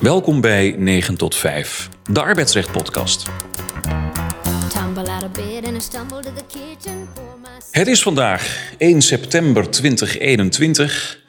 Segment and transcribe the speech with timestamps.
[0.00, 3.26] Welkom bij 9 tot 5, de arbeidsrecht podcast.
[7.70, 11.20] Het is vandaag 1 september 2021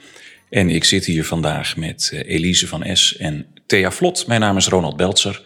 [0.50, 4.28] en ik zit hier vandaag met eh, Elise van S en Thea Vlot.
[4.28, 5.44] Mijn naam is Ronald Beltzer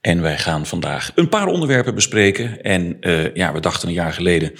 [0.00, 2.62] en wij gaan vandaag een paar onderwerpen bespreken.
[2.62, 4.52] En eh, ja, we dachten een jaar geleden,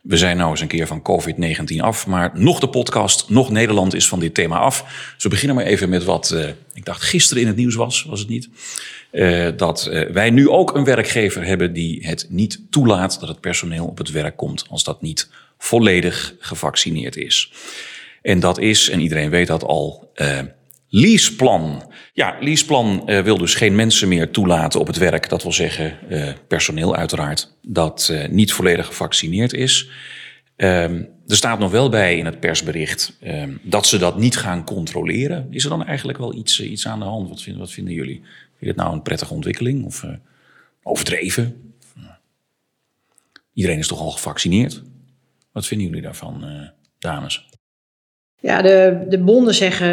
[0.00, 3.94] we zijn nou eens een keer van COVID-19 af, maar nog de podcast, nog Nederland
[3.94, 4.82] is van dit thema af.
[5.14, 8.04] Dus we beginnen maar even met wat, eh, ik dacht gisteren in het nieuws was,
[8.04, 8.48] was het niet?
[9.10, 13.40] Eh, dat eh, wij nu ook een werkgever hebben die het niet toelaat dat het
[13.40, 17.52] personeel op het werk komt als dat niet volledig gevaccineerd is.
[18.22, 20.12] En dat is, en iedereen weet dat al,
[20.90, 21.92] leaseplan.
[22.12, 25.28] Ja, leaseplan eh, wil dus geen mensen meer toelaten op het werk.
[25.28, 29.90] Dat wil zeggen, eh, personeel uiteraard, dat eh, niet volledig gevaccineerd is.
[30.56, 34.64] Ehm, er staat nog wel bij in het persbericht ehm, dat ze dat niet gaan
[34.64, 35.46] controleren.
[35.50, 37.28] Is er dan eigenlijk wel iets, iets aan de hand?
[37.28, 38.20] Wat vinden, wat vinden jullie?
[38.20, 40.04] Vind je het nou een prettige ontwikkeling of
[40.82, 41.74] overdreven?
[43.54, 44.82] Iedereen is toch al gevaccineerd?
[45.52, 46.44] Wat vinden jullie daarvan,
[46.98, 47.49] dames?
[48.42, 49.88] Ja, de, de bonden zeggen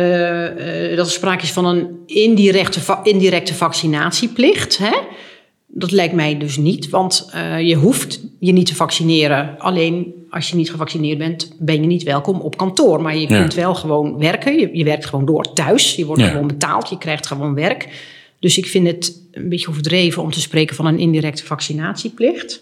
[0.58, 4.78] eh, dat er sprake is van een indirecte, va- indirecte vaccinatieplicht.
[4.78, 4.98] Hè?
[5.68, 9.56] Dat lijkt mij dus niet, want eh, je hoeft je niet te vaccineren.
[9.60, 13.02] Alleen als je niet gevaccineerd bent, ben je niet welkom op kantoor.
[13.02, 13.40] Maar je Ja.
[13.40, 14.60] kunt wel gewoon werken.
[14.60, 15.96] Je, je werkt gewoon door thuis.
[15.96, 16.28] Je wordt Ja.
[16.28, 16.90] gewoon betaald.
[16.90, 17.88] Je krijgt gewoon werk.
[18.40, 22.62] Dus ik vind het een beetje overdreven om te spreken van een indirecte vaccinatieplicht.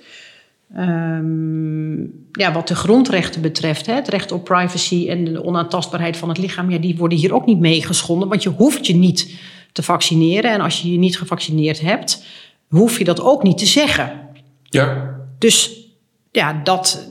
[0.76, 6.30] Ehm, ja, wat de grondrechten betreft, hè, het recht op privacy en de onaantastbaarheid van
[6.30, 8.28] het lichaam, ja, die worden hier ook niet mee geschonden.
[8.28, 9.40] Want je hoeft je niet
[9.72, 10.52] te vaccineren.
[10.52, 12.26] En als je je niet gevaccineerd hebt,
[12.68, 14.30] hoef je dat ook niet te zeggen.
[14.64, 15.16] Ja.
[15.40, 15.88] Dus
[16.32, 17.10] ja, dat,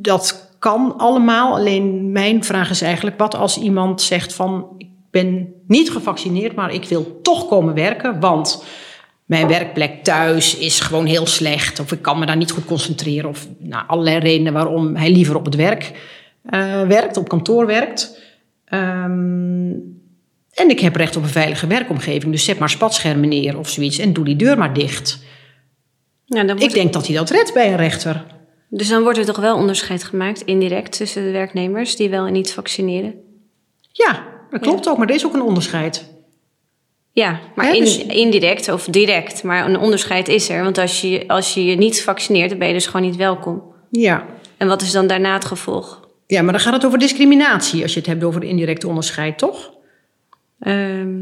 [0.00, 1.54] dat kan allemaal.
[1.54, 6.74] Alleen mijn vraag is eigenlijk: wat als iemand zegt van ik ben niet gevaccineerd, maar
[6.74, 8.64] ik wil toch komen werken, want
[9.24, 13.28] mijn werkplek thuis is gewoon heel slecht, of ik kan me daar niet goed concentreren,
[13.28, 15.92] of nou, allerlei redenen waarom hij liever op het werk
[16.42, 18.20] eh, werkt, op kantoor werkt.
[18.64, 19.70] Ehm,
[20.52, 23.98] en ik heb recht op een veilige werkomgeving, dus zet maar spatschermen neer of zoiets
[23.98, 25.22] en doe die deur maar dicht.
[26.26, 28.24] Dan Ik denk dat hij dat redt bij een rechter.
[28.68, 32.32] dus dan wordt er toch wel onderscheid gemaakt, indirect, tussen de werknemers die wel en
[32.32, 33.14] niet vaccineren.
[33.92, 36.10] Ja, dat klopt ook, maar er is ook een onderscheid.
[37.12, 39.42] Ja, maar Ja, in- dus- indirect of direct.
[39.42, 40.62] Maar een onderscheid is er.
[40.62, 43.62] Want als je, als je je niet vaccineert, dan ben je dus gewoon niet welkom.
[43.90, 44.26] Ja.
[44.56, 46.00] En wat is dan daarna het gevolg?
[46.26, 49.38] ja, maar dan gaat het over discriminatie als je het hebt over de indirecte onderscheid,
[49.38, 49.70] toch?
[50.60, 51.14] Ehm,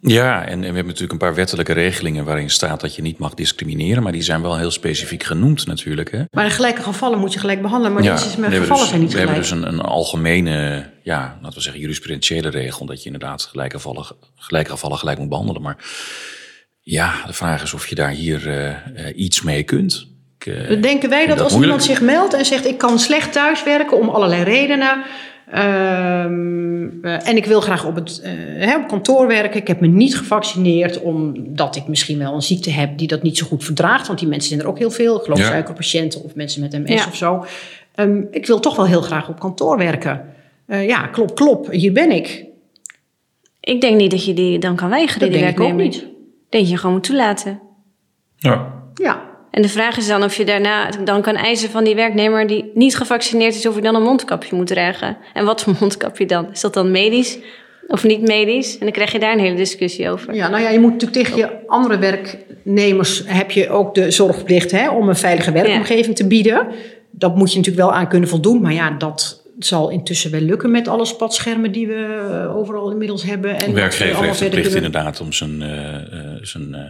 [0.00, 3.18] Ja, en, en we hebben natuurlijk een paar wettelijke regelingen waarin staat dat je niet
[3.18, 6.10] mag discrimineren, maar die zijn wel heel specifiek genoemd natuurlijk.
[6.10, 6.22] Hè?
[6.30, 8.82] Maar in gelijke gevallen moet je gelijk behandelen, maar deze is we met hebben gevallen
[8.82, 9.62] dus, zijn niet we hebben gelijk.
[9.62, 14.06] dus een, een algemene, ja, laten we zeggen, jurisprudentiële regel dat je inderdaad gelijke gevallen,
[14.36, 15.62] gelijke gevallen gelijk moet behandelen.
[15.62, 15.76] Maar
[16.80, 20.06] ja, de vraag is of je daar hier eh, eh, iets mee kunt.
[20.38, 21.80] Ik, eh, denken wij dat dat als moeilijk.
[21.80, 25.04] iemand zich meldt en zegt: Ik kan slecht thuiswerken om allerlei redenen.
[25.50, 28.32] Ehm, eh, en ik wil graag op het eh,
[28.66, 29.60] hè, op kantoor werken.
[29.60, 33.38] Ik heb me niet gevaccineerd omdat ik misschien wel een ziekte heb die dat niet
[33.38, 34.06] zo goed verdraagt.
[34.06, 35.16] Want die mensen zijn er ook heel veel.
[35.16, 35.44] Ik geloof Ja.
[35.46, 37.06] suikerpatiënten of mensen met MS Ja.
[37.08, 37.44] of zo.
[37.94, 40.24] Ehm, ik wil toch wel heel graag op kantoor werken.
[40.66, 42.46] Eh, ja, klop, klop, hier ben ik.
[43.60, 45.94] ik denk niet dat je die dan kan weigeren, Dat die denk ik ook niet.
[45.96, 46.06] Ik
[46.48, 47.60] denk je gewoon moet toelaten.
[48.36, 48.76] ja.
[48.94, 49.22] Ja,
[49.58, 52.70] En de vraag is dan of je daarna dan kan eisen van die werknemer die
[52.74, 55.16] niet gevaccineerd is, of je dan een mondkapje moet dragen.
[55.34, 56.48] En wat voor mondkapje dan?
[56.52, 57.38] Is dat dan medisch
[57.86, 58.72] of niet medisch?
[58.72, 60.34] En dan krijg je daar een hele discussie over.
[60.34, 64.70] Ja, nou ja, je moet natuurlijk tegen je andere werknemers heb je ook de zorgplicht
[64.70, 66.66] hè, om een veilige werkomgeving te bieden.
[67.10, 68.60] Dat moet je natuurlijk wel aan kunnen voldoen.
[68.60, 73.22] Maar ja, dat zal intussen wel lukken met alle spatschermen die we eh, overal inmiddels
[73.22, 73.56] hebben.
[73.56, 76.80] En werkgever allemaal heeft de plicht kunnen- inderdaad om zijn, eh, eh, zijn eh,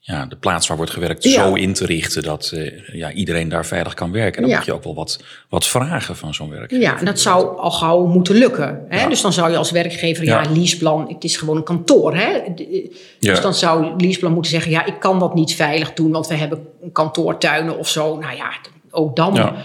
[0.00, 1.30] ja, de plaats waar wordt gewerkt Ja.
[1.30, 4.34] zo in te richten dat eh, ja, iedereen daar veilig kan werken.
[4.36, 4.56] En dan Ja.
[4.56, 6.84] moet je ook wel wat, wat vragen van zo'n werkgever.
[6.84, 8.84] Ja, en dat zou al gauw moeten lukken.
[8.88, 9.00] Hè?
[9.00, 9.08] Ja.
[9.08, 12.14] Dus dan zou je als werkgever, ja, leaseplan, het is gewoon een kantoor.
[12.14, 12.28] Hè?
[12.28, 13.32] Ja.
[13.32, 16.34] Dus dan zou leaseplan moeten zeggen, ja, ik kan dat niet veilig doen, want we
[16.34, 18.18] hebben kantoortuinen of zo.
[18.18, 18.50] Nou ja,
[18.90, 19.56] ook dan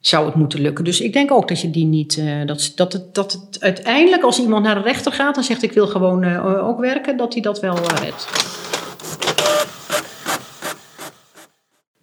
[0.00, 0.84] zou het moeten lukken.
[0.84, 4.22] Dus ik denk ook dat je die niet, eh, dat, dat, het, dat het uiteindelijk
[4.22, 7.32] als iemand naar de rechter gaat en zegt, ik wil gewoon eh, ook werken, dat
[7.32, 8.26] hij dat wel eh, redt.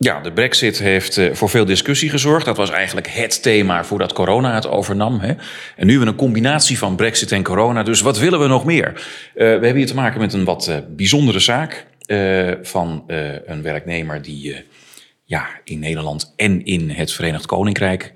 [0.02, 2.46] Ja, de brexit heeft eh, voor veel discussie gezorgd.
[2.46, 5.20] Dat was eigenlijk het thema voordat corona het overnam.
[5.20, 5.28] Hè?
[5.28, 7.84] En nu hebben we een combinatie van brexit en corona.
[7.84, 8.88] Dus wat willen we nog meer?
[8.88, 9.02] Eh,
[9.34, 11.88] we hebben hier te maken met een wat eh, bijzondere zaak
[12.62, 13.04] van
[13.46, 14.66] een werknemer die
[15.24, 18.14] ja, in Nederland en in het Verenigd Koninkrijk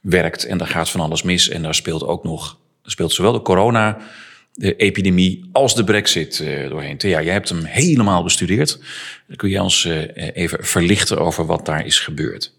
[0.00, 0.44] werkt.
[0.44, 1.48] En daar gaat van alles mis.
[1.48, 3.98] En daar speelt ook nog, er speelt zowel de corona
[4.52, 6.96] de epidemie als de brexit eh, doorheen.
[6.96, 8.78] Thea, jij hebt hem helemaal bestudeerd.
[9.36, 12.52] Kun je ons eh, even verlichten over wat daar is gebeurd?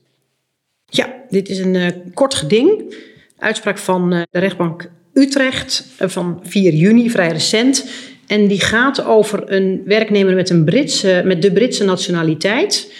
[0.85, 2.95] Ja, dit is een kort geding.
[3.37, 7.89] Uitspraak van de rechtbank Utrecht van 4 juni, vrij recent.
[8.27, 12.93] En die gaat over een werknemer met, een Britse, met de Britse nationaliteit.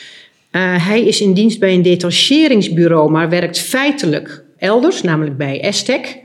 [0.78, 6.18] hij is in dienst bij een detacheringsbureau, maar werkt feitelijk elders, namelijk bij Estec.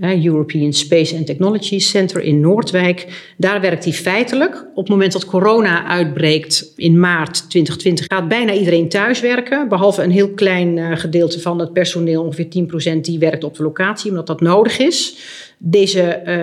[0.00, 3.06] European Space and Technology Center in Noordwijk.
[3.36, 4.66] Daar werkt hij feitelijk.
[4.74, 9.68] Op het moment dat corona uitbreekt in maart 2020 gaat bijna iedereen thuiswerken.
[9.68, 13.62] Behalve een heel klein uh, gedeelte van het personeel, ongeveer 10% die werkt op de
[13.62, 15.16] locatie, omdat dat nodig is.
[15.58, 16.42] Deze uh,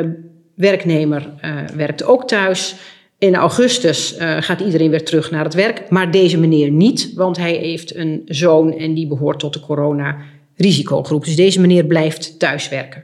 [0.56, 2.76] werknemer uh, werkt ook thuis.
[3.18, 7.54] In augustus gaat iedereen weer terug naar het werk, maar deze meneer niet, want hij
[7.54, 11.26] heeft een zoon en die behoort tot de corona-risicogroep.
[11.26, 13.04] Dus deze meneer blijft thuiswerken.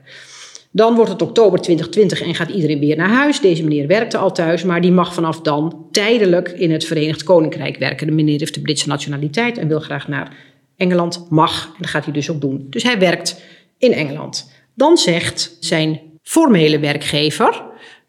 [0.75, 3.39] Dan wordt het oktober 2020 en gaat iedereen weer naar huis.
[3.39, 7.77] Deze meneer werkte al thuis, maar die mag vanaf dan tijdelijk in het Verenigd Koninkrijk
[7.77, 8.07] werken.
[8.07, 10.37] De meneer heeft de Britse nationaliteit en wil graag naar
[10.77, 11.27] Engeland.
[11.29, 12.67] Mag, en dat gaat hij dus ook doen.
[12.69, 13.41] Dus hij werkt
[13.77, 14.51] in Engeland.
[14.73, 17.63] Dan zegt zijn formele werkgever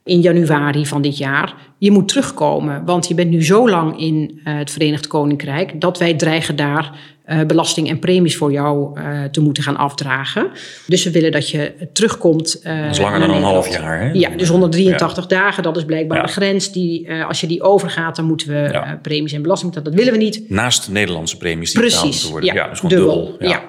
[0.04, 4.40] in januari van dit jaar: je moet terugkomen, want je bent nu zo lang in
[4.44, 9.24] uh, het Verenigd Koninkrijk dat wij dreigen daar uh, belasting en premies voor jou uh,
[9.24, 10.50] te moeten gaan afdragen.
[10.86, 12.60] Dus we willen dat je terugkomt.
[12.62, 14.00] Uh, dat is langer dan een half jaar.
[14.00, 14.10] Hè?
[14.12, 15.40] Ja, dus 183 ja.
[15.40, 16.24] dagen, dat is blijkbaar ja.
[16.24, 16.72] de grens.
[16.72, 18.98] Die, als je die overgaat, dan moeten we ja.
[19.02, 19.96] premies en belasting betalen.
[19.96, 20.50] Dat willen we niet.
[20.50, 22.54] Naast Nederlandse premies die Precies, betaald moeten worden.
[22.54, 23.24] Ja, Ja, dus gewoon dubbel.
[23.24, 23.48] dubbel.
[23.48, 23.62] Ja.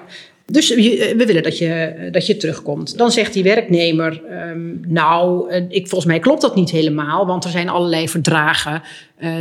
[0.50, 2.98] Dus we willen dat je, dat je terugkomt.
[2.98, 7.50] Dan zegt die werknemer, um, nou, ik, volgens mij klopt dat niet helemaal, want er
[7.50, 8.82] zijn allerlei verdragen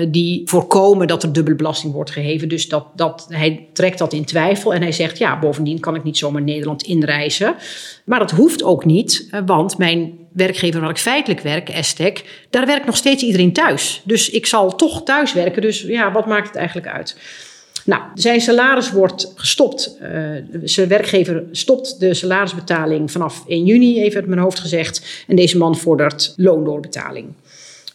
[0.07, 2.49] die voorkomen dat er dubbele belasting wordt geheven.
[2.49, 6.03] Dus dat, dat, hij trekt dat in twijfel en hij zegt, ja, bovendien kan ik
[6.03, 7.55] niet zomaar Nederland inreizen.
[8.05, 12.85] Maar dat hoeft ook niet, want mijn werkgever waar ik feitelijk werk, Estec, daar werkt
[12.85, 14.01] nog steeds iedereen thuis.
[14.03, 17.17] Dus ik zal toch thuis werken, dus ja, wat maakt het eigenlijk uit?
[17.87, 19.97] Nou, zijn salaris wordt gestopt.
[20.01, 20.31] Uh,
[20.63, 25.23] zijn werkgever stopt de salarisbetaling vanaf 1 juni, even uit mijn hoofd gezegd.
[25.27, 27.27] En deze man vordert loondoorbetaling.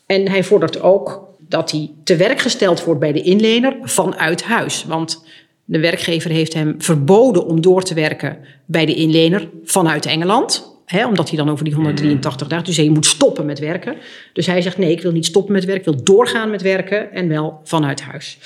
[0.06, 4.84] En hij vordert ook dat hij te werk gesteld wordt bij de inlener vanuit huis.
[4.84, 5.24] Want
[5.64, 10.70] de werkgever heeft hem verboden om door te werken bij de inlener vanuit Engeland.
[11.06, 12.64] Omdat hij dan over die 183 dagen.
[12.64, 13.96] Dus hij moet stoppen met werken.
[14.32, 17.12] Dus hij zegt: nee, ik wil niet stoppen met werken, ik wil doorgaan met werken
[17.12, 18.38] en wel vanuit huis.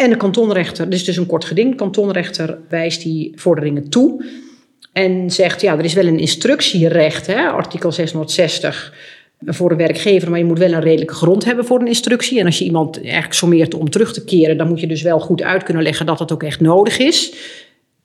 [0.00, 4.24] En de kantonrechter, dit is dus een kort geding, de kantonrechter wijst die vorderingen toe.
[4.92, 8.94] En zegt, ja, er is wel een instructierecht, hè, artikel 660,
[9.46, 12.40] voor een werkgever, maar je moet wel een redelijke grond hebben voor een instructie.
[12.40, 15.20] En als je iemand eigenlijk sommeert om terug te keren, dan moet je dus wel
[15.20, 17.34] goed uit kunnen leggen dat dat ook echt nodig is.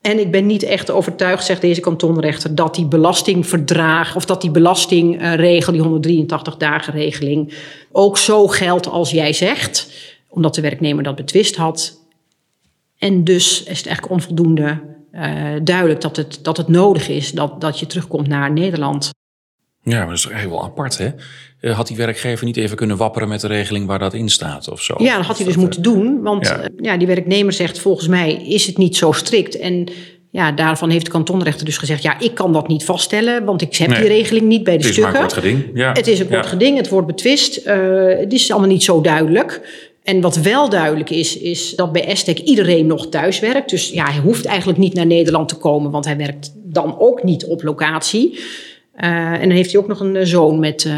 [0.00, 4.50] En ik ben niet echt overtuigd, zegt deze kantonrechter, dat die belastingverdrag of dat die
[4.50, 7.54] belastingregel, die 183 dagen regeling,
[7.92, 9.88] ook zo geldt als jij zegt
[10.28, 12.04] omdat de werknemer dat betwist had.
[12.98, 14.80] En dus is het eigenlijk onvoldoende
[15.12, 19.10] uh, duidelijk dat het, dat het nodig is dat, dat je terugkomt naar Nederland.
[19.82, 21.08] Ja, maar dat is toch eigenlijk wel apart, hè?
[21.60, 24.68] Uh, had die werkgever niet even kunnen wapperen met de regeling waar dat in staat
[24.68, 24.94] of zo?
[24.98, 26.22] Ja, dat had hij dus dat, moeten doen.
[26.22, 26.68] Want ja.
[26.76, 29.58] Ja, die werknemer zegt volgens mij is het niet zo strikt.
[29.58, 29.88] En
[30.30, 32.02] ja, daarvan heeft de kantonrechter dus gezegd...
[32.02, 33.98] ja, ik kan dat niet vaststellen, want ik heb nee.
[33.98, 35.12] die regeling niet bij de stukken.
[35.12, 35.78] Het is maar een kort geding.
[35.78, 35.92] Ja.
[35.92, 36.50] Het is een kort ja.
[36.50, 37.66] geding, het wordt betwist.
[37.66, 39.60] Uh, het is allemaal niet zo duidelijk.
[40.06, 43.70] En wat wel duidelijk is, is dat bij Estec iedereen nog thuis werkt.
[43.70, 47.22] Dus ja, hij hoeft eigenlijk niet naar Nederland te komen, want hij werkt dan ook
[47.22, 48.38] niet op locatie.
[49.00, 50.84] Uh, en dan heeft hij ook nog een zoon met.
[50.84, 50.92] Uh,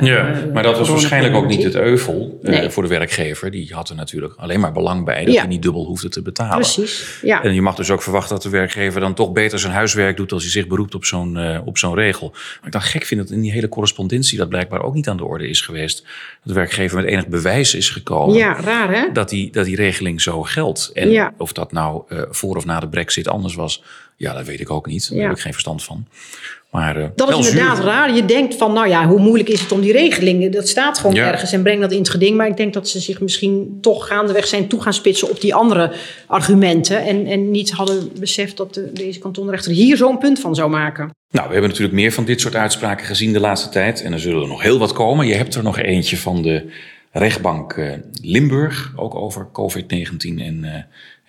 [0.00, 2.70] ja, maar dat was waarschijnlijk ook niet het euvel uh, nee.
[2.70, 3.50] voor de werkgever.
[3.50, 5.40] Die had er natuurlijk alleen maar belang bij dat ja.
[5.40, 6.56] hij niet dubbel hoefde te betalen.
[6.56, 7.18] Precies.
[7.22, 7.42] Ja.
[7.42, 10.32] En je mag dus ook verwachten dat de werkgever dan toch beter zijn huiswerk doet
[10.32, 12.30] als hij zich beroept op zo'n op zo'n regel.
[12.30, 15.16] Maar ik dan gek vind dat in die hele correspondentie dat blijkbaar ook niet aan
[15.16, 16.02] de orde is geweest.
[16.02, 16.08] Dat
[16.42, 18.36] de werkgever met enig bewijs is gekomen.
[18.36, 19.12] Ja, raar hè?
[19.12, 20.90] Dat die, dat die regeling zo geldt.
[20.94, 21.34] En ja.
[21.36, 23.82] of dat nou voor of na de brexit anders was,
[24.18, 25.10] ja, dat weet ik ook niet.
[25.10, 26.06] Daar heb ik geen verstand van.
[26.70, 27.86] Maar, uh, dat is inderdaad zuur.
[27.86, 28.14] raar.
[28.14, 30.52] Je denkt van, nou ja, hoe moeilijk is het om die regeling?
[30.52, 31.30] Dat staat gewoon ja.
[31.30, 32.36] ergens en breng dat in het geding.
[32.36, 35.54] Maar ik denk dat ze zich misschien toch gaandeweg zijn toe gaan spitsen op die
[35.54, 35.92] andere
[36.26, 37.06] argumenten.
[37.06, 41.10] En, en niet hadden beseft dat de, deze kantonrechter hier zo'n punt van zou maken.
[41.30, 44.02] Nou, we hebben natuurlijk meer van dit soort uitspraken gezien de laatste tijd.
[44.02, 45.26] En er zullen er nog heel wat komen.
[45.26, 46.72] Je hebt er nog eentje van de
[47.12, 49.86] rechtbank uh, Limburg, ook over COVID-19
[50.20, 50.74] en, uh,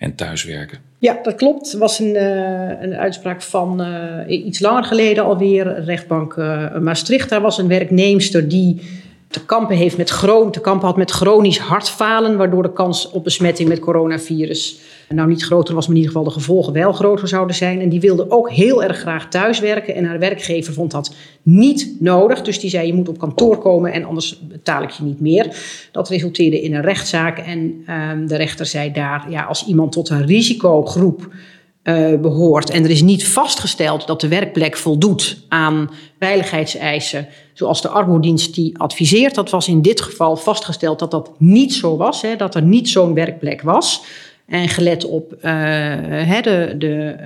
[0.00, 0.78] en thuiswerken.
[0.98, 1.70] Ja, dat klopt.
[1.70, 3.84] Het was een, uh, een uitspraak van
[4.28, 5.80] iets langer geleden alweer.
[5.84, 6.36] Rechtbank
[6.80, 7.28] Maastricht.
[7.28, 8.80] Daar was een werknemster die
[9.30, 10.06] te kampen heeft met
[10.52, 14.80] te kampen had met chronisch hartfalen, waardoor de kans op besmetting met coronavirus
[15.14, 17.80] nou niet groter was, maar in ieder geval de gevolgen wel groter zouden zijn.
[17.80, 22.42] En die wilde ook heel erg graag thuiswerken en haar werkgever vond dat niet nodig.
[22.42, 25.56] Dus die zei je moet op kantoor komen en anders betaal ik je niet meer.
[25.92, 30.08] Dat resulteerde in een rechtszaak en ehm, de rechter zei daar, ja, als iemand tot
[30.08, 31.28] een risicogroep
[31.82, 32.70] eh, behoort.
[32.70, 38.78] En er is niet vastgesteld dat de werkplek voldoet aan veiligheidseisen, zoals de arbodienst die
[38.78, 39.34] adviseert.
[39.34, 42.88] Dat was in dit geval vastgesteld dat dat niet zo was, hè, dat er niet
[42.88, 44.02] zo'n werkplek was.
[44.46, 47.16] En gelet op hè, de, de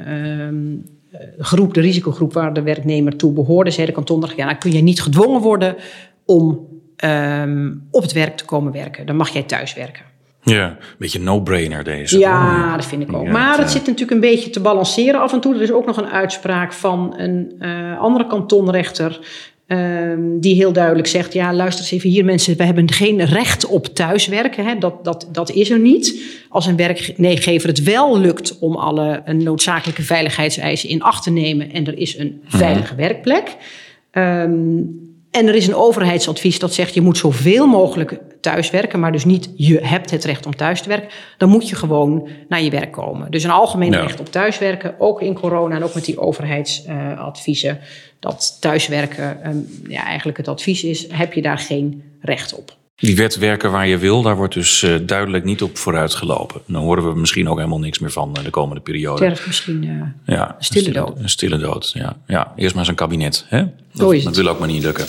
[1.13, 4.73] uh, groep, de risicogroep waar de werknemer toe behoorde, zei de kantonrechter, ja, dan kun
[4.73, 5.77] je niet gedwongen worden
[6.25, 6.67] om
[7.05, 9.07] um, op het werk te komen werken.
[9.07, 10.14] Dan mag jij thuis werken.
[10.45, 12.19] Ja, een beetje no-brainer deze.
[12.19, 13.25] Ja, dat vind ik ook.
[13.25, 15.55] Ja, maar het zit natuurlijk een beetje te balanceren af en toe.
[15.55, 19.21] Er is ook nog een uitspraak van een uh, andere kantonrechter.
[19.67, 22.57] Um, die heel duidelijk zegt: Ja, luister eens even hier, mensen.
[22.57, 24.65] We hebben geen recht op thuiswerken.
[24.65, 24.79] Hè.
[24.79, 26.23] Dat, dat, dat is er niet.
[26.49, 31.73] Als een werkgever het wel lukt om alle noodzakelijke veiligheidseisen in acht te nemen.
[31.73, 33.57] en er is een veilige werkplek.
[34.13, 39.25] Um, en er is een overheidsadvies dat zegt je moet zoveel mogelijk thuiswerken, maar dus
[39.25, 41.09] niet je hebt het recht om thuis te werken.
[41.39, 43.31] Dan moet je gewoon naar je werk komen.
[43.31, 44.01] Dus een algemeen ja.
[44.01, 47.75] recht op thuiswerken, ook in corona en ook met die overheidsadviezen.
[47.75, 47.83] Uh,
[48.21, 52.77] dat thuiswerken um, ja, eigenlijk het advies is, heb je daar geen recht op.
[52.97, 56.61] Die wet werken waar je wil, daar wordt dus uh, duidelijk niet op vooruit gelopen.
[56.67, 59.17] Dan horen we misschien ook helemaal niks meer van de komende periode.
[59.17, 60.03] Sterft misschien uh,
[60.37, 61.19] ja, een stille, dood.
[61.19, 62.17] Een stille dood, ja.
[62.27, 62.53] ja.
[62.57, 63.47] Eerst maar zijn kabinet.
[63.49, 63.65] Hè?
[63.93, 65.07] Dat, dat wil ook maar niet lukken.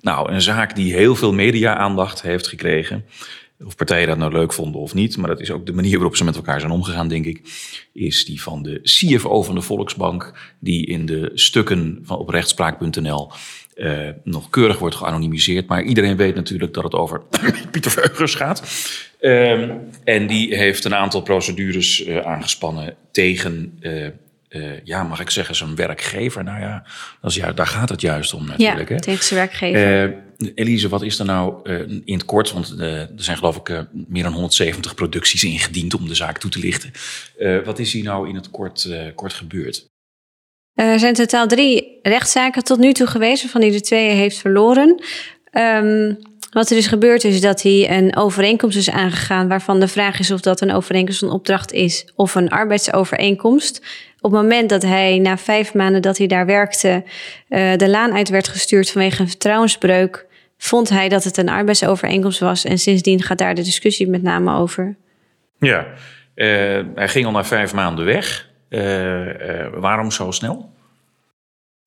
[0.00, 3.04] Nou, een zaak die heel veel media-aandacht heeft gekregen.
[3.64, 6.16] Of partijen dat nou leuk vonden of niet, maar dat is ook de manier waarop
[6.16, 7.40] ze met elkaar zijn omgegaan, denk ik.
[7.92, 13.32] Is die van de CFO van de Volksbank, die in de stukken van op rechtspraak.nl
[13.80, 15.66] uh, nog keurig wordt geanonimiseerd.
[15.66, 17.22] Maar iedereen weet natuurlijk dat het over
[17.70, 18.62] Pieter Veugers gaat.
[19.20, 23.78] Um, en die heeft een aantal procedures uh, aangespannen tegen.
[23.80, 24.08] Uh,
[24.84, 26.44] ja, mag ik zeggen, zijn werkgever.
[26.44, 26.84] Nou ja,
[27.20, 28.88] dat is, ja, daar gaat het juist om natuurlijk.
[28.88, 29.00] Ja, hè?
[29.00, 30.14] tegen zijn werkgever.
[30.54, 32.52] Elise, wat is er nou uh, in het kort?
[32.52, 36.58] Want er zijn geloof ik meer dan 170 producties ingediend om de zaak toe te
[36.58, 36.92] lichten.
[37.64, 39.88] wat is hier nou in het kort, kort gebeurd?
[40.74, 45.02] Er zijn totaal drie rechtszaken tot nu toe geweest, waarvan hij de twee heeft verloren.
[45.52, 46.18] Um,
[46.50, 50.30] wat er is gebeurd is dat hij een overeenkomst is aangegaan waarvan de vraag is
[50.30, 53.80] of dat een overeenkomst van opdracht is of een arbeidsovereenkomst.
[54.20, 57.04] Op het moment dat hij na vijf maanden dat hij daar werkte
[57.76, 60.26] de laan uit werd gestuurd vanwege een vertrouwensbreuk,
[60.62, 62.64] vond hij dat het een arbeidsovereenkomst was.
[62.64, 64.96] En sindsdien gaat daar de discussie met name over.
[65.58, 65.86] Ja,
[66.34, 66.46] uh,
[66.94, 68.48] hij ging al na vijf maanden weg.
[68.68, 68.80] Uh,
[69.74, 70.70] waarom zo snel?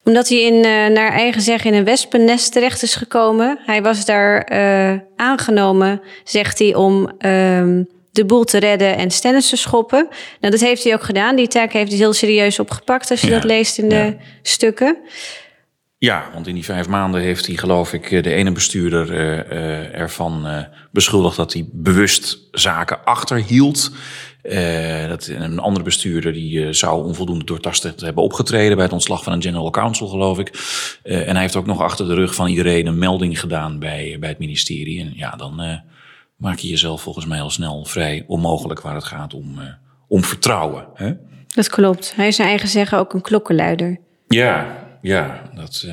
[0.03, 0.59] Omdat hij in,
[0.93, 3.59] naar eigen zeggen in een wespennest terecht is gekomen.
[3.65, 4.49] Hij was daar
[5.15, 10.07] aangenomen, zegt hij, om um, de boel te redden en stennis te schoppen.
[10.39, 11.35] Nou, dat heeft hij ook gedaan.
[11.35, 14.15] Die taak heeft hij heel serieus opgepakt als je ja, dat leest in de ja.
[14.41, 14.97] stukken.
[16.03, 20.65] Ja, want in die vijf maanden heeft hij, geloof ik, de ene bestuurder uh, ervan
[20.91, 23.91] beschuldigd dat hij bewust zaken achterhield.
[24.43, 29.33] Uh, dat een andere bestuurder die zou onvoldoende doortastend hebben opgetreden bij het ontslag van
[29.33, 30.49] een general counsel, geloof ik.
[31.03, 34.29] En hij heeft ook nog achter de rug van iedereen een melding gedaan bij, bij
[34.29, 35.01] het ministerie.
[35.01, 35.81] En ja, dan
[36.35, 39.59] maak je jezelf volgens mij al snel vrij onmogelijk waar het gaat om,
[40.07, 40.85] om vertrouwen.
[40.93, 41.13] Hè?
[41.47, 42.13] Dat klopt.
[42.15, 43.99] Hij is zijn eigen zeggen ook een klokkenluider.
[44.27, 45.41] Ja, ja.
[45.55, 45.85] Dat,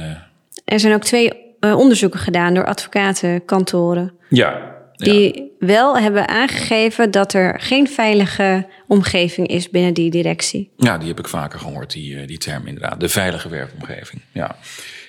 [0.64, 4.12] er zijn ook twee onderzoeken gedaan door advocatenkantoren.
[4.28, 5.66] Ja, die ja.
[5.66, 10.70] wel hebben aangegeven dat er geen veilige omgeving is binnen die directie.
[10.76, 13.00] Ja, die heb ik vaker gehoord, die, die term inderdaad.
[13.00, 14.56] De veilige werkomgeving, ja.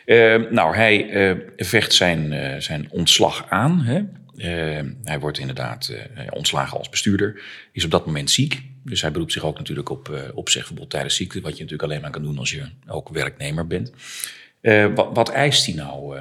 [0.06, 3.82] Uh, nou, hij vecht zijn, zijn ontslag aan.
[3.82, 4.02] Hè?
[5.04, 5.94] hij wordt inderdaad
[6.30, 7.42] ontslagen als bestuurder.
[7.72, 8.71] Is op dat moment ziek.
[8.84, 11.42] Dus hij beroept zich ook natuurlijk op opzegverbod tijdens ziekte.
[11.42, 13.92] Wat je natuurlijk alleen maar kan doen als je ook werknemer bent.
[14.96, 16.18] wat, wat eist hij nou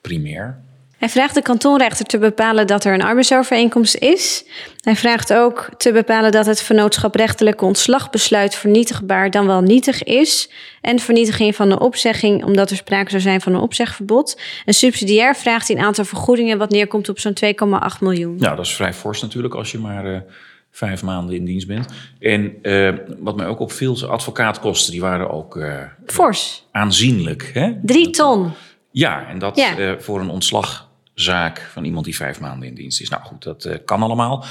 [0.00, 0.60] primair?
[1.02, 4.44] Hij vraagt de kantonrechter te bepalen dat er een arbeidsovereenkomst is.
[4.80, 10.50] Hij vraagt ook te bepalen dat het vennootschaprechtelijke ontslagbesluit vernietigbaar dan wel nietig is.
[10.80, 14.40] En vernietiging van de opzegging, omdat er sprake zou zijn van een opzegverbod.
[14.64, 18.36] En subsidiair vraagt hij een aantal vergoedingen, wat neerkomt op zo'n 2,8 miljoen.
[18.38, 20.20] Ja, dat is vrij fors natuurlijk als je maar uh,
[20.72, 21.86] vijf maanden in dienst bent.
[22.18, 26.66] En uh, wat mij ook opviel, zijn advocaatkosten, die waren ook uh, fors.
[26.70, 27.50] Aanzienlijk.
[27.54, 27.72] Hè?
[27.82, 28.50] Drie ton.
[28.90, 29.98] Ja, en dat ja.
[29.98, 33.08] voor een ontslag zaak van iemand die vijf maanden in dienst is.
[33.08, 34.44] Nou goed, dat kan allemaal,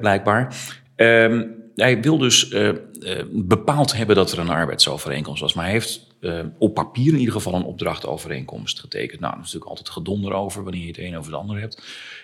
[0.00, 0.54] blijkbaar.
[0.96, 2.76] Um, hij wil dus eh, eh,
[3.30, 5.54] bepaald hebben dat er een arbeidsovereenkomst was.
[5.54, 9.20] Maar hij heeft eh, op papier in ieder geval een opdrachtovereenkomst getekend.
[9.20, 11.82] Nou, er is natuurlijk altijd gedonder over wanneer je het een over het ander hebt.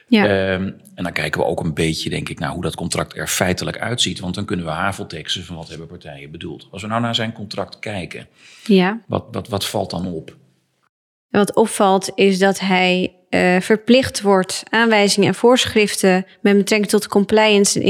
[0.08, 0.24] Ja.
[0.24, 3.26] Ehm, en dan kijken we ook een beetje, denk ik, naar hoe dat contract er
[3.26, 4.20] feitelijk uitziet.
[4.20, 6.68] Want dan kunnen we havelteksten van wat hebben partijen bedoeld.
[6.70, 8.26] Als we nou naar zijn contract kijken,
[8.64, 9.02] ja.
[9.06, 10.36] wat, wat, wat valt dan op?
[11.28, 13.12] Wat opvalt is dat hij
[13.60, 17.86] verplicht wordt aanwijzingen en voorschriften met betrekking tot compliance en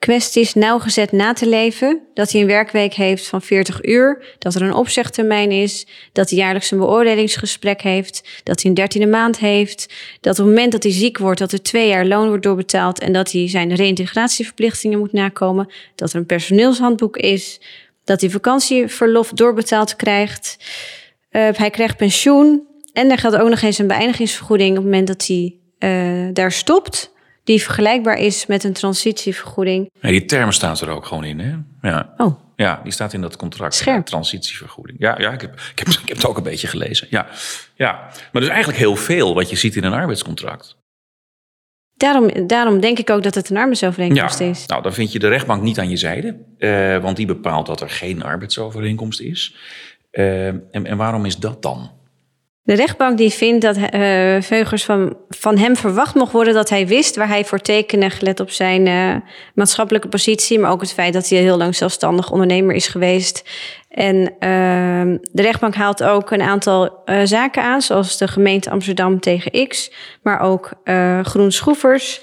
[0.00, 2.00] integriteitskwesties nauwgezet na te leven.
[2.14, 6.38] Dat hij een werkweek heeft van 40 uur, dat er een opzegtermijn is, dat hij
[6.38, 10.82] jaarlijks een beoordelingsgesprek heeft, dat hij een dertiende maand heeft, dat op het moment dat
[10.82, 14.98] hij ziek wordt, dat er twee jaar loon wordt doorbetaald en dat hij zijn reïntegratieverplichtingen
[14.98, 17.60] moet nakomen, dat er een personeelshandboek is,
[18.04, 20.56] dat hij vakantieverlof doorbetaald krijgt.
[21.30, 22.68] Uh, hij krijgt pensioen.
[22.92, 26.52] En er geldt ook nog eens een beëindigingsvergoeding op het moment dat hij uh, daar
[26.52, 27.12] stopt.
[27.50, 29.90] Die vergelijkbaar is met een transitievergoeding.
[30.00, 31.54] Nee, die term staat er ook gewoon in, hè?
[31.88, 32.14] Ja.
[32.16, 32.40] Oh.
[32.56, 33.74] Ja, die staat in dat contract.
[33.74, 34.06] Scherp.
[34.06, 34.98] Transitievergoeding.
[35.00, 37.06] Ja, ja ik, heb, ik, heb, ik heb het ook een beetje gelezen.
[37.10, 37.26] Ja.
[37.74, 37.92] ja.
[38.32, 40.76] Maar dus eigenlijk heel veel wat je ziet in een arbeidscontract.
[41.94, 44.46] Daarom, daarom denk ik ook dat het een arbeidsovereenkomst ja.
[44.46, 44.66] is.
[44.66, 46.36] Nou, dan vind je de rechtbank niet aan je zijde.
[46.58, 49.56] Uh, want die bepaalt dat er geen arbeidsovereenkomst is.
[50.12, 51.90] Uh, en, en waarom is dat dan?
[52.62, 53.82] De rechtbank die vindt dat uh,
[54.40, 58.40] Veugers van, van hem verwacht mocht worden dat hij wist waar hij voor tekende, gelet
[58.40, 59.14] op zijn uh,
[59.54, 63.44] maatschappelijke positie, maar ook het feit dat hij heel lang zelfstandig ondernemer is geweest.
[63.88, 69.68] En uh, de rechtbank haalt ook een aantal zaken aan, zoals de gemeente Amsterdam tegen
[69.68, 70.72] X, maar ook
[71.22, 72.20] Groen Schroevers.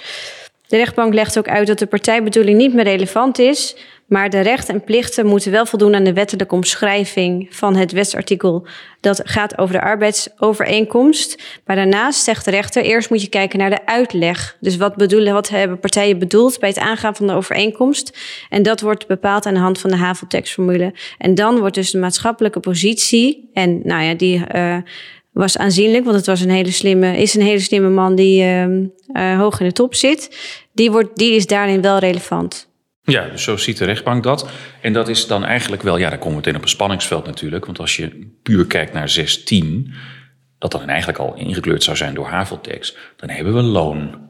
[0.67, 3.75] De rechtbank legt ook uit dat de partijbedoeling niet meer relevant is,
[4.07, 8.67] maar de rechten en plichten moeten wel voldoen aan de wettelijke omschrijving van het wetsartikel
[8.99, 11.43] dat gaat over de arbeidsovereenkomst.
[11.65, 14.57] Maar daarnaast zegt de rechter, eerst moet je kijken naar de uitleg.
[14.59, 18.17] Dus wat, bedoelen, wat hebben partijen bedoeld bij het aangaan van de overeenkomst?
[18.49, 20.93] En dat wordt bepaald aan de hand van de haveltekstformule.
[21.17, 24.43] En dan wordt dus de maatschappelijke positie, en nou ja, die...
[24.55, 24.77] Uh,
[25.31, 28.67] was aanzienlijk, want het was een hele slimme, is een hele slimme man die uh,
[28.67, 30.37] uh, hoog in de top zit.
[30.71, 32.67] Die, wordt, die is daarin wel relevant.
[33.11, 34.49] Ja, dus zo ziet de rechtbank dat.
[34.81, 37.65] En dat is dan eigenlijk wel, ja, dan komen we meteen op een spanningsveld natuurlijk.
[37.65, 39.93] Want als je puur kijkt naar 610,
[40.57, 44.25] dat dan eigenlijk al ingekleurd zou zijn door haveltekst, dan hebben we loon.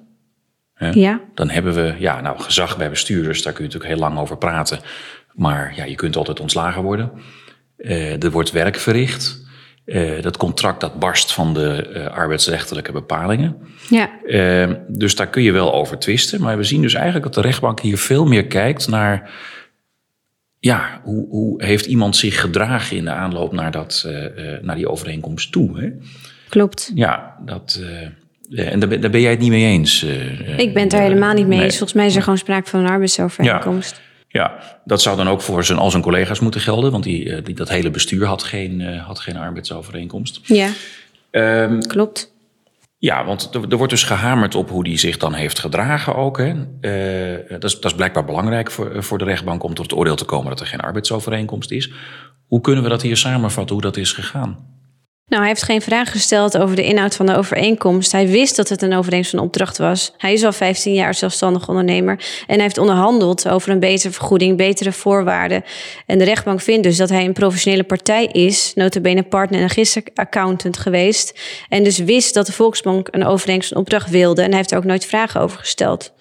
[0.91, 1.21] Ja.
[1.34, 4.38] Dan hebben we, ja, nou, gezag bij bestuurders, daar kun je natuurlijk heel lang over
[4.38, 4.80] praten.
[5.34, 7.12] Maar ja, je kunt altijd ontslagen worden.
[7.78, 9.45] Uh, er wordt werk verricht.
[9.88, 13.58] Uh, dat contract dat barst van de uh, arbeidsrechtelijke bepalingen.
[13.89, 14.10] Ja.
[14.26, 16.41] Uh, dus daar kun je wel over twisten.
[16.41, 19.32] Maar we zien dus eigenlijk dat de rechtbank hier veel meer kijkt naar...
[20.60, 24.10] Ja, hoe, hoe heeft iemand zich gedragen in de aanloop naar, dat,
[24.62, 25.80] naar die overeenkomst toe?
[25.80, 25.89] Hè?
[26.50, 26.91] Klopt.
[26.95, 27.82] Ja, dat...
[28.56, 30.04] en daar, daar ben jij het niet mee eens?
[30.58, 31.78] Ik ben het er helemaal niet mee eens.
[31.78, 33.95] Volgens mij is er gewoon sprake van een arbeidsovereenkomst.
[33.95, 34.06] Ja.
[34.38, 37.56] Ja, dat zou dan ook voor zijn, al zijn collega's moeten gelden, want die, die,
[37.56, 40.39] dat hele bestuur had geen, uh, had geen arbeidsovereenkomst.
[40.43, 40.69] Ja,
[41.32, 42.34] um, klopt.
[42.97, 46.38] Ja, want er, er, wordt dus gehamerd op hoe die zich dan heeft gedragen ook.
[46.38, 46.54] Hè.
[46.82, 50.15] Uh, dat, is, dat is blijkbaar belangrijk voor, voor de rechtbank om tot het oordeel
[50.15, 51.91] te komen dat er geen arbeidsovereenkomst is.
[52.47, 54.76] Hoe kunnen we dat hier samenvatten, hoe dat is gegaan?
[55.29, 58.11] Nou, hij heeft geen vraag gesteld over de inhoud van de overeenkomst.
[58.11, 60.13] Hij wist dat het een overeenkomst van opdracht was.
[60.17, 62.13] Hij is al 15 jaar zelfstandig ondernemer.
[62.47, 65.63] En hij heeft onderhandeld over een betere vergoeding, betere voorwaarden.
[66.05, 68.71] En de rechtbank vindt dus dat hij een professionele partij is.
[68.75, 71.39] Notabene partner en registeraccountant geweest.
[71.69, 74.41] En dus wist dat de Volksbank een overeenkomst van opdracht wilde.
[74.41, 76.13] En hij heeft er ook nooit vragen over gesteld.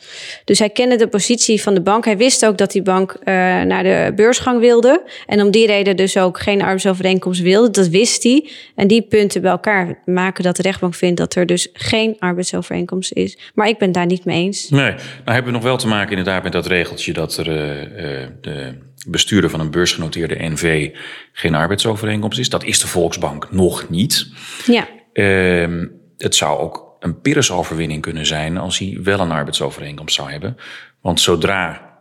[0.45, 2.05] Dus hij kende de positie van de bank.
[2.05, 3.25] Hij wist ook dat die bank uh,
[3.61, 5.03] naar de beursgang wilde.
[5.27, 7.71] En om die reden dus ook geen arbeidsovereenkomst wilde.
[7.71, 8.51] Dat wist hij.
[8.75, 12.17] En die die punten bij elkaar maken dat de rechtbank vindt dat er dus geen
[12.19, 13.39] arbeidsovereenkomst is.
[13.55, 14.71] Maar ik ben daar niet mee eens.
[14.71, 17.83] Nee, nou hebben we nog wel te maken inderdaad met dat regeltje dat er uh,
[17.83, 18.79] uh, de
[19.09, 20.91] bestuurder van een beursgenoteerde NV
[21.33, 22.49] geen arbeidsovereenkomst is.
[22.49, 24.27] Dat is de Volksbank nog niet.
[24.67, 24.89] Ja.
[25.13, 30.57] Uh, het zou ook een Pyrrhus-overwinning kunnen zijn als hij wel een arbeidsovereenkomst zou hebben.
[31.01, 31.95] Want zodra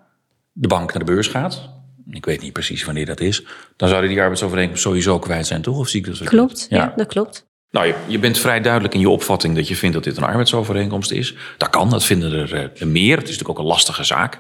[0.52, 1.70] de bank naar de beurs gaat,
[2.10, 3.44] ik weet niet precies wanneer dat is,
[3.76, 5.78] dan zouden die arbeidsovereenkomst sowieso kwijt zijn, toch?
[5.78, 6.78] Of zie ik dat Klopt, ja.
[6.78, 7.48] ja, dat klopt.
[7.72, 10.24] Nou, je, je, bent vrij duidelijk in je opvatting dat je vindt dat dit een
[10.24, 11.36] arbeidsovereenkomst is.
[11.58, 13.18] Dat kan, dat vinden er uh, meer.
[13.18, 14.38] Het is natuurlijk ook een lastige zaak.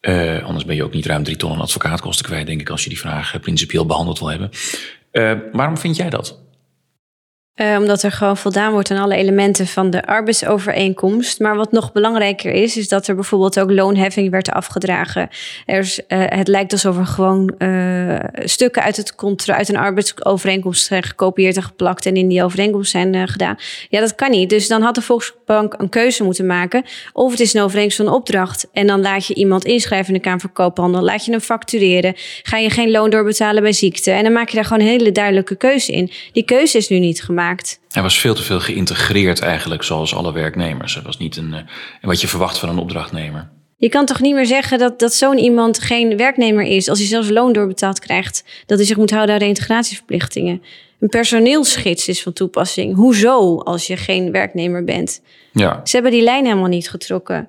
[0.00, 2.82] Uh, anders ben je ook niet ruim drie ton aan advocaatkosten kwijt, denk ik, als
[2.82, 4.50] je die vraag uh, principieel behandeld wil hebben.
[5.52, 6.40] waarom vind jij dat?
[7.52, 11.40] Eh, omdat er gewoon voldaan wordt aan alle elementen van de arbeidsovereenkomst.
[11.40, 15.28] Maar wat nog belangrijker is, is dat er bijvoorbeeld ook loonheffing werd afgedragen.
[15.66, 19.14] Eh, het lijkt alsof er gewoon eh, stukken uit, het
[19.46, 23.56] uit een arbeidsovereenkomst zijn gekopieerd en geplakt en in die overeenkomst zijn gedaan.
[23.88, 24.50] Ja, dat kan niet.
[24.50, 26.84] Dus dan had de Volksbank een keuze moeten maken.
[27.12, 28.68] Of het is een overeenkomst van opdracht.
[28.72, 31.02] En dan laat je iemand inschrijven in de Kamer van Koophandel.
[31.02, 32.14] Laat je hem factureren.
[32.42, 34.10] Ga je geen loon doorbetalen bij ziekte.
[34.10, 36.10] En dan maak je daar gewoon een hele duidelijke keuze in.
[36.32, 37.40] Die keuze is nu niet gemaakt.
[37.90, 40.94] Hij was veel te veel geïntegreerd eigenlijk, zoals alle werknemers.
[40.94, 41.58] Hij was niet een, uh,
[42.00, 43.50] wat je verwacht van een opdrachtnemer.
[43.76, 46.88] Je kan toch niet meer zeggen dat, dat zo'n iemand geen werknemer is...
[46.88, 48.44] als hij zelfs loon doorbetaald krijgt...
[48.66, 50.62] dat hij zich moet houden aan de integratieverplichtingen.
[51.00, 52.94] Een personeelsgids is van toepassing.
[52.94, 55.22] Hoezo als je geen werknemer bent?
[55.52, 55.80] Ja.
[55.84, 57.48] Ze hebben die lijn helemaal niet getrokken.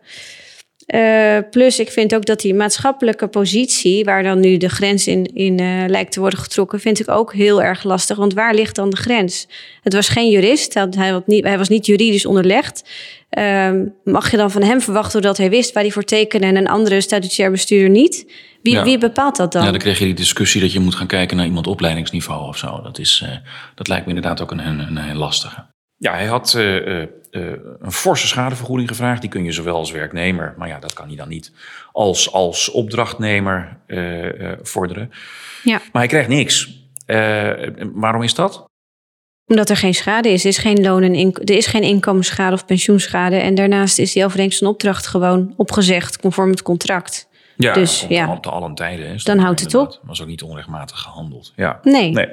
[0.88, 5.26] Uh, plus, ik vind ook dat die maatschappelijke positie, waar dan nu de grens in,
[5.34, 8.18] in uh, lijkt te worden getrokken, vind ik ook heel erg lastig.
[8.18, 9.48] Want waar ligt dan de grens?
[9.82, 12.90] Het was geen jurist, hij, had niet, hij was niet juridisch onderlegd.
[13.38, 13.72] Uh,
[14.04, 16.68] mag je dan van hem verwachten dat hij wist waar hij voor tekende en een
[16.68, 18.26] andere statutair bestuurder niet?
[18.62, 18.84] Wie, Ja.
[18.84, 19.64] wie bepaalt dat dan?
[19.64, 22.58] Ja, dan kreeg je die discussie dat je moet gaan kijken naar iemand opleidingsniveau of
[22.58, 22.82] zo.
[22.82, 23.38] Dat, is, eh,
[23.76, 25.66] dat lijkt me inderdaad ook een, een, een, heel lastige.
[26.04, 29.22] Ja, hij had eh, eh, eh, een forse schadevergoeding gevraagd.
[29.22, 31.52] Die kun je zowel als werknemer, maar ja, dat kan hij dan niet,
[31.92, 33.78] als, als opdrachtnemer
[34.62, 35.12] vorderen.
[35.64, 35.78] Ja.
[35.92, 36.82] Maar hij krijgt niks.
[37.94, 38.66] Waarom is dat?
[39.46, 40.44] Omdat er geen schade is.
[40.44, 43.36] Er is geen loon en er is geen inkomensschade of pensioenschade.
[43.36, 47.28] En daarnaast is die overeenkomst van opdracht gewoon opgezegd conform het contract.
[47.58, 48.32] Ja, Dus, op, ja.
[48.32, 49.10] op de allen tijden.
[49.10, 49.82] Hè, Dan houdt het op.
[49.82, 50.08] inderdaad.
[50.08, 51.54] Was ook niet onrechtmatig gehandeld.
[51.56, 51.80] Ja.
[51.84, 52.28] Nee, Nee.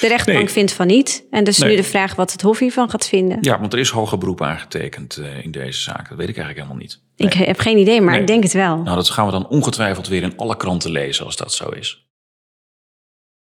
[0.00, 0.48] De rechtbank Nee.
[0.48, 1.26] vindt van niet.
[1.30, 1.70] En dus Nee.
[1.70, 3.38] nu de vraag wat het Hof hiervan gaat vinden.
[3.40, 6.08] Ja, want er is hoger beroep aangetekend eh, in deze zaak.
[6.08, 7.00] Dat weet ik eigenlijk helemaal niet.
[7.16, 8.76] Ik heb geen idee, maar ik denk het wel.
[8.76, 12.06] Nou, dat gaan we dan ongetwijfeld weer in alle kranten lezen als dat zo is.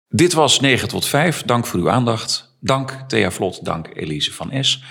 [0.09, 1.43] Dit was 9 tot 5.
[1.43, 2.57] Dank voor uw aandacht.
[2.61, 4.83] Dank Thea Vlot, dank Elise van S.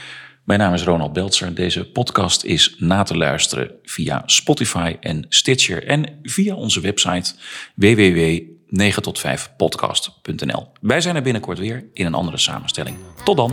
[0.45, 1.55] Mijn naam is Ronald Beltzer.
[1.55, 7.33] Deze podcast is na te luisteren via Spotify en Stitcher en via onze website
[8.73, 10.67] www.9tot5podcast.nl.
[10.81, 12.97] Wij zijn er binnenkort weer in een andere samenstelling.
[13.23, 13.51] Tot dan.